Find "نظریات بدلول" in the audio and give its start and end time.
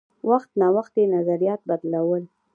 1.15-2.23